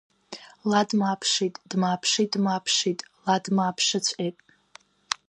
[0.69, 4.37] Ла дмааԥшит, дмааԥшит, дмааԥшит, ла дмааԥшыҵәҟьеит.